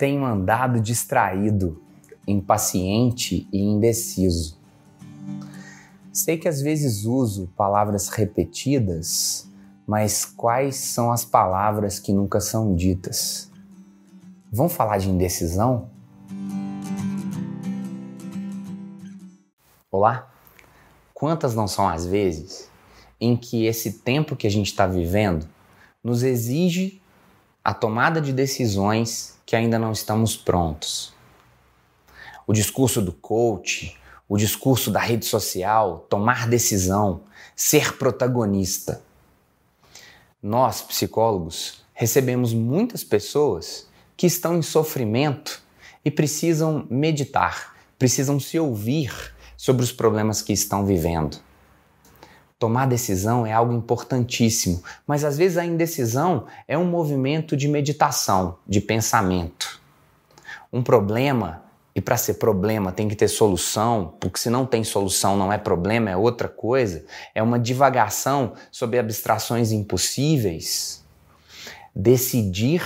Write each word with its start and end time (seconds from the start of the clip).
Tenho 0.00 0.24
andado 0.24 0.80
distraído, 0.80 1.78
impaciente 2.26 3.46
e 3.52 3.58
indeciso. 3.58 4.58
Sei 6.10 6.38
que 6.38 6.48
às 6.48 6.62
vezes 6.62 7.04
uso 7.04 7.50
palavras 7.54 8.08
repetidas, 8.08 9.46
mas 9.86 10.24
quais 10.24 10.76
são 10.76 11.12
as 11.12 11.24
palavras 11.24 11.98
que 11.98 12.14
nunca 12.14 12.40
são 12.40 12.74
ditas? 12.74 13.50
Vamos 14.50 14.72
falar 14.72 14.96
de 14.96 15.10
indecisão? 15.10 15.90
Olá? 19.92 20.32
Quantas 21.12 21.52
não 21.52 21.66
são 21.66 21.88
as 21.88 22.06
vezes 22.06 22.70
em 23.20 23.36
que 23.36 23.66
esse 23.66 23.94
tempo 23.94 24.36
que 24.36 24.46
a 24.46 24.50
gente 24.50 24.68
está 24.68 24.86
vivendo 24.86 25.48
nos 26.02 26.22
exige 26.22 27.02
a 27.64 27.74
tomada 27.74 28.20
de 28.20 28.32
decisões 28.32 29.36
que 29.44 29.56
ainda 29.56 29.80
não 29.80 29.90
estamos 29.90 30.36
prontos? 30.36 31.12
O 32.46 32.52
discurso 32.52 33.02
do 33.02 33.12
coach, 33.12 33.98
o 34.28 34.36
discurso 34.36 34.92
da 34.92 35.00
rede 35.00 35.26
social, 35.26 36.06
tomar 36.08 36.46
decisão, 36.46 37.22
ser 37.56 37.98
protagonista. 37.98 39.02
Nós, 40.40 40.82
psicólogos, 40.82 41.84
recebemos 41.92 42.54
muitas 42.54 43.02
pessoas 43.02 43.88
que 44.16 44.28
estão 44.28 44.56
em 44.56 44.62
sofrimento 44.62 45.60
e 46.04 46.12
precisam 46.12 46.86
meditar, 46.88 47.74
precisam 47.98 48.38
se 48.38 48.56
ouvir 48.56 49.34
sobre 49.60 49.84
os 49.84 49.92
problemas 49.92 50.40
que 50.40 50.54
estão 50.54 50.86
vivendo. 50.86 51.36
Tomar 52.58 52.86
decisão 52.86 53.44
é 53.44 53.52
algo 53.52 53.74
importantíssimo, 53.74 54.82
mas 55.06 55.22
às 55.22 55.36
vezes 55.36 55.58
a 55.58 55.66
indecisão 55.66 56.46
é 56.66 56.78
um 56.78 56.86
movimento 56.86 57.54
de 57.54 57.68
meditação, 57.68 58.56
de 58.66 58.80
pensamento. 58.80 59.78
Um 60.72 60.82
problema, 60.82 61.62
e 61.94 62.00
para 62.00 62.16
ser 62.16 62.34
problema 62.34 62.90
tem 62.90 63.06
que 63.06 63.14
ter 63.14 63.28
solução, 63.28 64.14
porque 64.18 64.38
se 64.38 64.48
não 64.48 64.64
tem 64.64 64.82
solução 64.82 65.36
não 65.36 65.52
é 65.52 65.58
problema, 65.58 66.08
é 66.08 66.16
outra 66.16 66.48
coisa, 66.48 67.04
é 67.34 67.42
uma 67.42 67.58
divagação 67.58 68.54
sobre 68.72 68.98
abstrações 68.98 69.72
impossíveis. 69.72 71.04
Decidir 71.94 72.82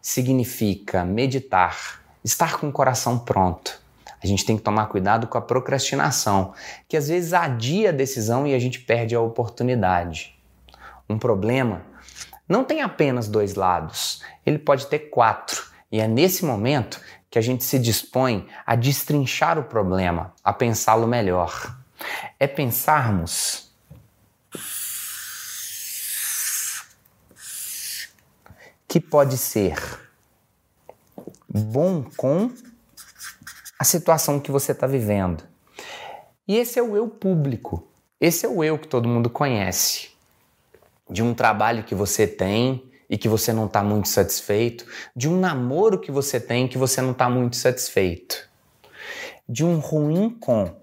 significa 0.00 1.04
meditar, 1.04 2.00
estar 2.22 2.60
com 2.60 2.68
o 2.68 2.72
coração 2.72 3.18
pronto 3.18 3.84
a 4.26 4.28
gente 4.28 4.44
tem 4.44 4.56
que 4.56 4.62
tomar 4.62 4.86
cuidado 4.86 5.26
com 5.26 5.38
a 5.38 5.40
procrastinação, 5.40 6.52
que 6.88 6.96
às 6.96 7.08
vezes 7.08 7.32
adia 7.32 7.90
a 7.90 7.92
decisão 7.92 8.46
e 8.46 8.54
a 8.54 8.58
gente 8.58 8.80
perde 8.80 9.14
a 9.14 9.20
oportunidade. 9.20 10.36
Um 11.08 11.18
problema 11.18 11.82
não 12.48 12.64
tem 12.64 12.82
apenas 12.82 13.28
dois 13.28 13.54
lados, 13.54 14.22
ele 14.44 14.58
pode 14.58 14.86
ter 14.86 14.98
quatro. 15.10 15.64
E 15.90 16.00
é 16.00 16.08
nesse 16.08 16.44
momento 16.44 17.00
que 17.30 17.38
a 17.38 17.42
gente 17.42 17.64
se 17.64 17.78
dispõe 17.78 18.48
a 18.64 18.74
destrinchar 18.74 19.58
o 19.58 19.64
problema, 19.64 20.32
a 20.42 20.52
pensá-lo 20.52 21.06
melhor. 21.06 21.76
É 22.38 22.46
pensarmos 22.46 23.70
que 28.88 29.00
pode 29.00 29.36
ser 29.38 29.76
bom 31.48 32.04
com 32.16 32.50
a 33.78 33.84
situação 33.84 34.40
que 34.40 34.50
você 34.50 34.72
está 34.72 34.86
vivendo. 34.86 35.44
E 36.48 36.56
esse 36.56 36.78
é 36.78 36.82
o 36.82 36.96
eu 36.96 37.08
público. 37.08 37.86
Esse 38.20 38.46
é 38.46 38.48
o 38.48 38.64
eu 38.64 38.78
que 38.78 38.88
todo 38.88 39.08
mundo 39.08 39.28
conhece. 39.28 40.10
De 41.08 41.22
um 41.22 41.34
trabalho 41.34 41.84
que 41.84 41.94
você 41.94 42.26
tem 42.26 42.90
e 43.08 43.16
que 43.16 43.28
você 43.28 43.52
não 43.52 43.66
está 43.66 43.82
muito 43.82 44.08
satisfeito, 44.08 44.84
de 45.14 45.28
um 45.28 45.38
namoro 45.38 46.00
que 46.00 46.10
você 46.10 46.40
tem 46.40 46.66
que 46.66 46.78
você 46.78 47.00
não 47.00 47.12
está 47.12 47.28
muito 47.30 47.54
satisfeito, 47.56 48.48
de 49.48 49.64
um 49.64 49.78
ruim 49.78 50.30
com, 50.30 50.74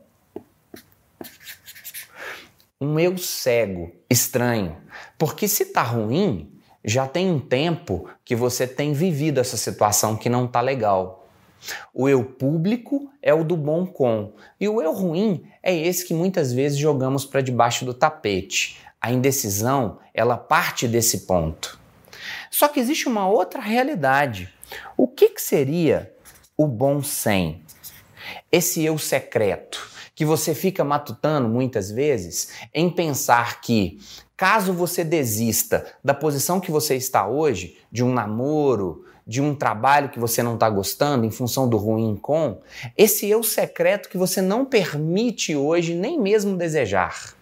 um 2.79 2.99
eu 2.99 3.17
cego, 3.17 3.91
estranho. 4.09 4.77
Porque 5.17 5.47
se 5.47 5.63
está 5.63 5.81
ruim, 5.81 6.51
já 6.83 7.07
tem 7.07 7.29
um 7.29 7.39
tempo 7.39 8.09
que 8.23 8.35
você 8.35 8.67
tem 8.67 8.93
vivido 8.93 9.39
essa 9.39 9.57
situação 9.57 10.15
que 10.15 10.29
não 10.29 10.45
está 10.45 10.61
legal. 10.61 11.22
O 11.93 12.09
eu 12.09 12.23
público 12.23 13.11
é 13.21 13.33
o 13.33 13.43
do 13.43 13.55
bom 13.55 13.85
com, 13.85 14.33
e 14.59 14.67
o 14.67 14.81
eu 14.81 14.93
ruim 14.93 15.45
é 15.61 15.75
esse 15.75 16.05
que 16.05 16.13
muitas 16.13 16.51
vezes 16.51 16.77
jogamos 16.77 17.25
para 17.25 17.41
debaixo 17.41 17.85
do 17.85 17.93
tapete. 17.93 18.77
A 18.99 19.11
indecisão, 19.11 19.99
ela 20.13 20.37
parte 20.37 20.87
desse 20.87 21.25
ponto. 21.25 21.79
Só 22.49 22.67
que 22.67 22.79
existe 22.79 23.07
uma 23.07 23.27
outra 23.27 23.61
realidade. 23.61 24.53
O 24.95 25.07
que, 25.07 25.29
que 25.29 25.41
seria 25.41 26.13
o 26.55 26.67
bom 26.67 27.03
sem? 27.03 27.63
Esse 28.51 28.83
eu 28.83 28.97
secreto 28.97 29.92
que 30.15 30.25
você 30.25 30.53
fica 30.53 30.83
matutando 30.83 31.47
muitas 31.49 31.91
vezes 31.91 32.49
em 32.73 32.89
pensar 32.89 33.61
que 33.61 33.99
caso 34.37 34.73
você 34.73 35.03
desista 35.03 35.85
da 36.03 36.13
posição 36.13 36.59
que 36.59 36.71
você 36.71 36.95
está 36.95 37.27
hoje, 37.27 37.77
de 37.91 38.03
um 38.03 38.13
namoro, 38.13 39.05
de 39.25 39.41
um 39.41 39.55
trabalho 39.55 40.09
que 40.09 40.19
você 40.19 40.43
não 40.43 40.55
está 40.55 40.69
gostando 40.69 41.25
em 41.25 41.31
função 41.31 41.67
do 41.67 41.77
ruim 41.77 42.15
com, 42.15 42.61
esse 42.97 43.27
eu 43.27 43.41
secreto 43.41 44.09
que 44.09 44.17
você 44.17 44.41
não 44.41 44.65
permite 44.65 45.55
hoje 45.55 45.95
nem 45.95 46.19
mesmo 46.19 46.57
desejar. 46.57 47.33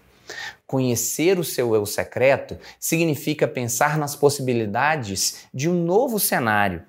Conhecer 0.67 1.37
o 1.37 1.43
seu 1.43 1.75
eu 1.75 1.85
secreto 1.85 2.57
significa 2.79 3.47
pensar 3.47 3.97
nas 3.97 4.15
possibilidades 4.15 5.47
de 5.53 5.69
um 5.69 5.83
novo 5.83 6.19
cenário 6.19 6.83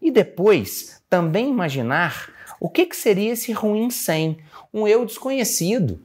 e 0.00 0.10
depois 0.10 1.02
também 1.10 1.48
imaginar 1.48 2.30
o 2.64 2.68
que, 2.70 2.86
que 2.86 2.96
seria 2.96 3.34
esse 3.34 3.52
ruim 3.52 3.90
sem, 3.90 4.38
um 4.72 4.88
eu 4.88 5.04
desconhecido. 5.04 6.00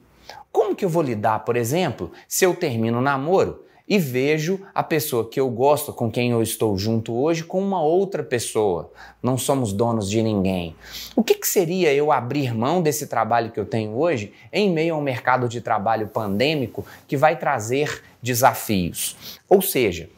Como 0.52 0.76
que 0.76 0.84
eu 0.84 0.90
vou 0.90 1.02
lidar, 1.02 1.38
por 1.38 1.56
exemplo, 1.56 2.12
se 2.28 2.44
eu 2.44 2.54
termino 2.54 2.98
o 2.98 3.00
namoro 3.00 3.64
e 3.88 3.98
vejo 3.98 4.60
a 4.74 4.82
pessoa 4.82 5.26
que 5.26 5.40
eu 5.40 5.48
gosto, 5.48 5.90
com 5.90 6.10
quem 6.10 6.32
eu 6.32 6.42
estou 6.42 6.76
junto 6.76 7.14
hoje, 7.14 7.44
com 7.44 7.62
uma 7.62 7.82
outra 7.82 8.22
pessoa. 8.22 8.92
Não 9.22 9.38
somos 9.38 9.72
donos 9.72 10.10
de 10.10 10.22
ninguém. 10.22 10.76
O 11.16 11.24
que, 11.24 11.36
que 11.36 11.48
seria 11.48 11.94
eu 11.94 12.12
abrir 12.12 12.54
mão 12.54 12.82
desse 12.82 13.06
trabalho 13.06 13.50
que 13.50 13.58
eu 13.58 13.64
tenho 13.64 13.96
hoje 13.96 14.30
em 14.52 14.70
meio 14.70 14.96
a 14.96 14.98
um 14.98 15.02
mercado 15.02 15.48
de 15.48 15.62
trabalho 15.62 16.08
pandêmico 16.08 16.84
que 17.08 17.16
vai 17.16 17.38
trazer 17.38 18.02
desafios? 18.20 19.16
Ou 19.48 19.62
seja, 19.62 20.10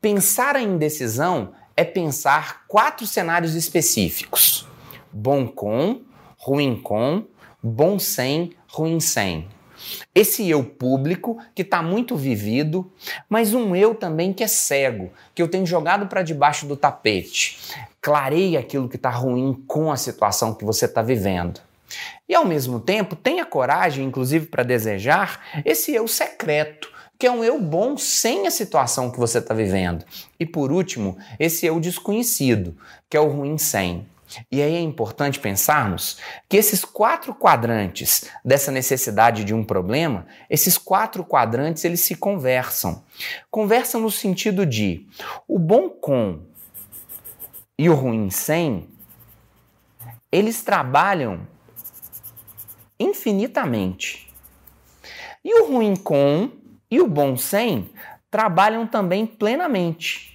pensar 0.00 0.54
a 0.54 0.62
indecisão 0.62 1.54
é 1.76 1.82
pensar 1.82 2.68
quatro 2.68 3.04
cenários 3.04 3.56
específicos: 3.56 4.70
bom 5.12 5.46
com, 5.46 6.00
ruim 6.38 6.80
com, 6.80 7.24
bom 7.62 7.98
sem, 7.98 8.52
ruim 8.68 8.98
sem. 8.98 9.46
Esse 10.14 10.48
eu 10.48 10.62
público 10.62 11.38
que 11.54 11.62
está 11.62 11.82
muito 11.82 12.16
vivido, 12.16 12.90
mas 13.28 13.52
um 13.52 13.74
eu 13.74 13.94
também 13.94 14.32
que 14.32 14.44
é 14.44 14.46
cego, 14.46 15.10
que 15.34 15.42
eu 15.42 15.48
tenho 15.48 15.66
jogado 15.66 16.06
para 16.06 16.22
debaixo 16.22 16.66
do 16.66 16.76
tapete. 16.76 17.58
Clareie 18.00 18.56
aquilo 18.56 18.88
que 18.88 18.96
está 18.96 19.10
ruim 19.10 19.62
com 19.66 19.90
a 19.90 19.96
situação 19.96 20.54
que 20.54 20.64
você 20.64 20.86
está 20.86 21.02
vivendo. 21.02 21.60
E 22.28 22.34
ao 22.34 22.44
mesmo 22.44 22.80
tempo, 22.80 23.14
tenha 23.14 23.44
coragem, 23.44 24.04
inclusive 24.04 24.46
para 24.46 24.62
desejar, 24.62 25.62
esse 25.64 25.92
eu 25.92 26.08
secreto, 26.08 26.90
que 27.18 27.26
é 27.26 27.30
um 27.30 27.44
eu 27.44 27.60
bom 27.60 27.96
sem 27.96 28.46
a 28.46 28.50
situação 28.50 29.10
que 29.10 29.18
você 29.18 29.38
está 29.38 29.54
vivendo. 29.54 30.04
E 30.40 30.46
por 30.46 30.72
último, 30.72 31.16
esse 31.38 31.66
eu 31.66 31.78
desconhecido, 31.78 32.76
que 33.08 33.16
é 33.16 33.20
o 33.20 33.28
ruim 33.28 33.58
sem. 33.58 34.06
E 34.50 34.62
aí 34.62 34.74
é 34.74 34.80
importante 34.80 35.38
pensarmos 35.38 36.18
que 36.48 36.56
esses 36.56 36.84
quatro 36.84 37.34
quadrantes 37.34 38.30
dessa 38.44 38.70
necessidade 38.70 39.44
de 39.44 39.54
um 39.54 39.64
problema, 39.64 40.26
esses 40.48 40.78
quatro 40.78 41.24
quadrantes 41.24 41.84
eles 41.84 42.00
se 42.00 42.14
conversam. 42.14 43.02
Conversam 43.50 44.00
no 44.00 44.10
sentido 44.10 44.64
de 44.64 45.06
o 45.46 45.58
bom 45.58 45.88
com 45.88 46.40
e 47.78 47.88
o 47.88 47.94
ruim 47.94 48.30
sem, 48.30 48.88
eles 50.30 50.62
trabalham 50.62 51.46
infinitamente. 52.98 54.32
E 55.44 55.60
o 55.60 55.66
ruim 55.66 55.96
com 55.96 56.50
e 56.90 57.00
o 57.00 57.08
bom 57.08 57.36
sem 57.36 57.90
trabalham 58.30 58.86
também 58.86 59.26
plenamente. 59.26 60.31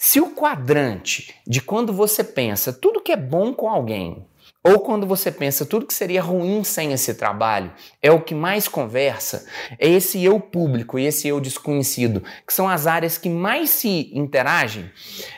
Se 0.00 0.20
o 0.20 0.30
quadrante 0.30 1.34
de 1.44 1.60
quando 1.60 1.92
você 1.92 2.22
pensa 2.22 2.72
tudo 2.72 3.00
que 3.00 3.10
é 3.10 3.16
bom 3.16 3.52
com 3.52 3.68
alguém, 3.68 4.24
ou 4.62 4.78
quando 4.78 5.04
você 5.04 5.32
pensa 5.32 5.66
tudo 5.66 5.86
que 5.86 5.92
seria 5.92 6.22
ruim 6.22 6.62
sem 6.62 6.92
esse 6.92 7.14
trabalho, 7.14 7.72
é 8.00 8.12
o 8.12 8.20
que 8.20 8.32
mais 8.32 8.68
conversa, 8.68 9.44
é 9.76 9.88
esse 9.88 10.22
eu 10.22 10.38
público 10.38 11.00
e 11.00 11.04
esse 11.04 11.26
eu 11.26 11.40
desconhecido, 11.40 12.22
que 12.46 12.54
são 12.54 12.68
as 12.68 12.86
áreas 12.86 13.18
que 13.18 13.28
mais 13.28 13.70
se 13.70 14.12
interagem, 14.14 14.88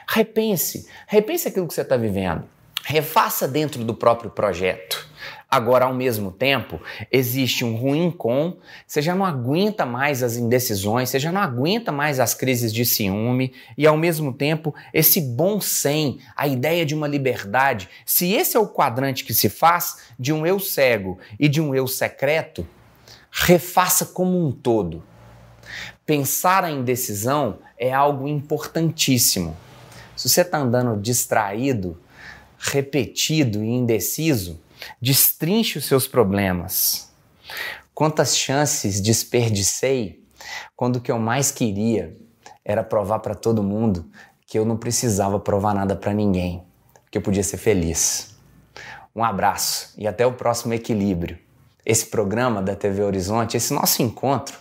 repense, 0.06 0.86
repense 1.06 1.48
aquilo 1.48 1.66
que 1.66 1.72
você 1.72 1.80
está 1.80 1.96
vivendo. 1.96 2.44
refaça 2.84 3.48
dentro 3.48 3.82
do 3.82 3.94
próprio 3.94 4.30
projeto. 4.30 5.09
Agora, 5.50 5.84
ao 5.84 5.94
mesmo 5.94 6.30
tempo, 6.30 6.80
existe 7.10 7.64
um 7.64 7.74
ruim 7.74 8.10
com, 8.10 8.56
você 8.86 9.02
já 9.02 9.14
não 9.14 9.24
aguenta 9.24 9.84
mais 9.84 10.22
as 10.22 10.36
indecisões, 10.36 11.08
você 11.08 11.18
já 11.18 11.32
não 11.32 11.40
aguenta 11.40 11.90
mais 11.90 12.20
as 12.20 12.34
crises 12.34 12.72
de 12.72 12.84
ciúme, 12.84 13.52
e 13.76 13.86
ao 13.86 13.96
mesmo 13.96 14.32
tempo, 14.32 14.74
esse 14.94 15.20
bom 15.20 15.60
sem, 15.60 16.20
a 16.36 16.46
ideia 16.46 16.86
de 16.86 16.94
uma 16.94 17.08
liberdade, 17.08 17.88
se 18.06 18.32
esse 18.32 18.56
é 18.56 18.60
o 18.60 18.68
quadrante 18.68 19.24
que 19.24 19.34
se 19.34 19.48
faz 19.48 19.98
de 20.18 20.32
um 20.32 20.46
eu 20.46 20.60
cego 20.60 21.18
e 21.38 21.48
de 21.48 21.60
um 21.60 21.74
eu 21.74 21.86
secreto, 21.86 22.66
refaça 23.30 24.06
como 24.06 24.44
um 24.44 24.52
todo. 24.52 25.02
Pensar 26.04 26.64
a 26.64 26.70
indecisão 26.70 27.58
é 27.78 27.92
algo 27.92 28.26
importantíssimo. 28.26 29.56
Se 30.16 30.28
você 30.28 30.42
está 30.42 30.58
andando 30.58 31.00
distraído, 31.00 31.98
repetido 32.58 33.64
e 33.64 33.68
indeciso, 33.68 34.60
destrinche 35.00 35.78
os 35.78 35.86
seus 35.86 36.06
problemas. 36.06 37.12
Quantas 37.94 38.36
chances 38.36 39.00
desperdicei 39.00 40.24
quando 40.76 40.96
o 40.96 41.00
que 41.00 41.12
eu 41.12 41.18
mais 41.18 41.50
queria 41.50 42.16
era 42.64 42.82
provar 42.82 43.18
para 43.18 43.34
todo 43.34 43.62
mundo 43.62 44.10
que 44.46 44.58
eu 44.58 44.64
não 44.64 44.76
precisava 44.76 45.38
provar 45.38 45.74
nada 45.74 45.94
para 45.94 46.12
ninguém, 46.12 46.64
que 47.10 47.18
eu 47.18 47.22
podia 47.22 47.42
ser 47.42 47.56
feliz. 47.56 48.34
Um 49.14 49.22
abraço 49.22 49.94
e 49.96 50.06
até 50.06 50.26
o 50.26 50.32
próximo 50.32 50.74
equilíbrio. 50.74 51.38
Esse 51.84 52.06
programa 52.06 52.62
da 52.62 52.74
TV 52.74 53.02
Horizonte, 53.02 53.56
esse 53.56 53.72
nosso 53.72 54.02
encontro 54.02 54.58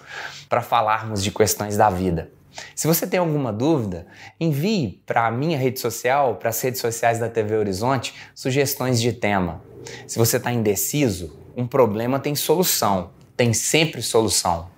para 0.47 0.61
falarmos 0.61 1.23
de 1.23 1.31
questões 1.31 1.77
da 1.77 1.89
vida. 1.89 2.31
Se 2.75 2.87
você 2.87 3.05
tem 3.05 3.19
alguma 3.19 3.51
dúvida, 3.51 4.07
envie 4.39 5.01
para 5.05 5.27
a 5.27 5.31
minha 5.31 5.57
rede 5.57 5.79
social, 5.79 6.35
para 6.35 6.49
as 6.49 6.61
redes 6.61 6.79
sociais 6.79 7.19
da 7.19 7.29
TV 7.29 7.55
Horizonte, 7.55 8.13
sugestões 8.33 8.99
de 8.99 9.13
tema. 9.13 9.61
Se 10.07 10.17
você 10.17 10.37
está 10.37 10.51
indeciso, 10.51 11.37
um 11.55 11.67
problema 11.67 12.19
tem 12.19 12.35
solução, 12.35 13.11
tem 13.35 13.53
sempre 13.53 14.01
solução. 14.01 14.69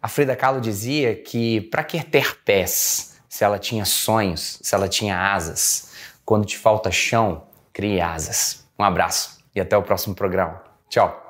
A 0.00 0.08
Frida 0.08 0.36
Kahlo 0.36 0.60
dizia 0.60 1.14
que 1.14 1.62
para 1.62 1.82
que 1.82 2.02
ter 2.04 2.38
pés 2.44 3.14
se 3.34 3.42
ela 3.42 3.58
tinha 3.58 3.84
sonhos, 3.84 4.60
se 4.62 4.74
ela 4.74 4.88
tinha 4.88 5.32
asas? 5.32 5.92
Quando 6.24 6.44
te 6.44 6.56
falta 6.56 6.90
chão, 6.92 7.42
crie 7.72 8.00
asas. 8.00 8.64
Um 8.78 8.84
abraço 8.84 9.38
e 9.54 9.60
até 9.60 9.76
o 9.76 9.82
próximo 9.82 10.14
programa. 10.14 10.62
Tchau! 10.88 11.23